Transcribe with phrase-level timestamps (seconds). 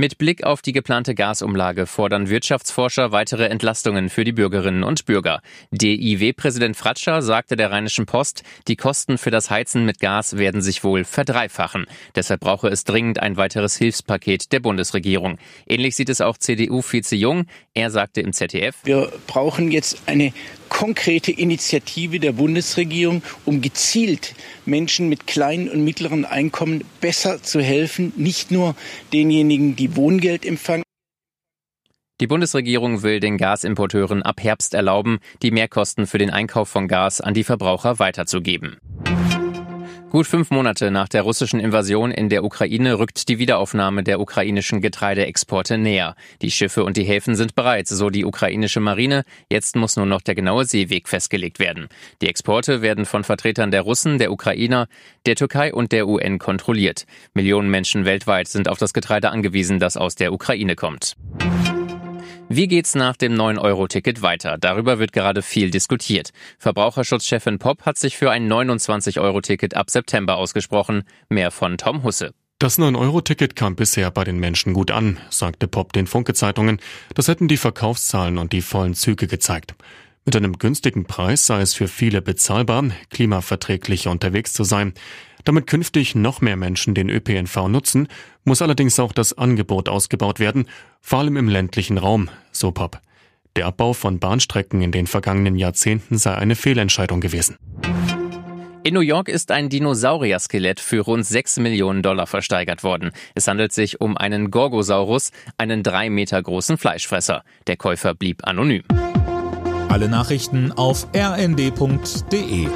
[0.00, 5.40] Mit Blick auf die geplante Gasumlage fordern Wirtschaftsforscher weitere Entlastungen für die Bürgerinnen und Bürger.
[5.72, 10.84] DIW-Präsident Fratscher sagte der Rheinischen Post, die Kosten für das Heizen mit Gas werden sich
[10.84, 11.86] wohl verdreifachen.
[12.14, 15.36] Deshalb brauche es dringend ein weiteres Hilfspaket der Bundesregierung.
[15.66, 17.46] Ähnlich sieht es auch CDU-Vize Jung.
[17.74, 20.32] Er sagte im ZDF, Wir brauchen jetzt eine
[20.68, 24.34] konkrete Initiative der Bundesregierung, um gezielt
[24.66, 28.74] Menschen mit kleinen und mittleren Einkommen besser zu helfen, nicht nur
[29.12, 30.84] denjenigen, die Wohngeld empfangen.
[32.20, 37.20] Die Bundesregierung will den Gasimporteuren ab Herbst erlauben, die Mehrkosten für den Einkauf von Gas
[37.20, 38.78] an die Verbraucher weiterzugeben.
[40.10, 44.80] Gut fünf Monate nach der russischen Invasion in der Ukraine rückt die Wiederaufnahme der ukrainischen
[44.80, 46.14] Getreideexporte näher.
[46.40, 49.24] Die Schiffe und die Häfen sind bereit, so die ukrainische Marine.
[49.50, 51.88] Jetzt muss nur noch der genaue Seeweg festgelegt werden.
[52.22, 54.88] Die Exporte werden von Vertretern der Russen, der Ukrainer,
[55.26, 57.04] der Türkei und der UN kontrolliert.
[57.34, 61.16] Millionen Menschen weltweit sind auf das Getreide angewiesen, das aus der Ukraine kommt.
[62.50, 64.56] Wie geht's nach dem 9-Euro-Ticket weiter?
[64.58, 66.30] Darüber wird gerade viel diskutiert.
[66.58, 71.02] Verbraucherschutzchefin Popp hat sich für ein 29-Euro-Ticket ab September ausgesprochen.
[71.28, 72.32] Mehr von Tom Husse.
[72.58, 76.80] Das 9-Euro-Ticket kam bisher bei den Menschen gut an, sagte Popp den Funke-Zeitungen.
[77.14, 79.74] Das hätten die Verkaufszahlen und die vollen Züge gezeigt.
[80.24, 84.94] Mit einem günstigen Preis sei es für viele bezahlbar, klimaverträglicher unterwegs zu sein.
[85.48, 88.08] Damit künftig noch mehr Menschen den ÖPNV nutzen,
[88.44, 90.66] muss allerdings auch das Angebot ausgebaut werden,
[91.00, 93.00] vor allem im ländlichen Raum, so Pop.
[93.56, 97.56] Der Abbau von Bahnstrecken in den vergangenen Jahrzehnten sei eine Fehlentscheidung gewesen.
[98.84, 103.12] In New York ist ein Dinosaurier-Skelett für rund 6 Millionen Dollar versteigert worden.
[103.34, 107.42] Es handelt sich um einen Gorgosaurus, einen drei Meter großen Fleischfresser.
[107.66, 108.82] Der Käufer blieb anonym.
[109.88, 112.68] Alle Nachrichten auf rnd.de